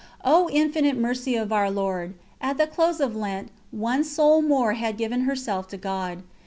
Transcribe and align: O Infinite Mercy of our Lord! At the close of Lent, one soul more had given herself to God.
O 0.25 0.49
Infinite 0.49 0.97
Mercy 0.97 1.35
of 1.35 1.51
our 1.51 1.69
Lord! 1.69 2.15
At 2.41 2.57
the 2.57 2.65
close 2.65 2.99
of 2.99 3.15
Lent, 3.15 3.49
one 3.69 4.03
soul 4.03 4.41
more 4.41 4.73
had 4.73 4.97
given 4.97 5.25
herself 5.25 5.67
to 5.67 5.77
God. 5.77 6.23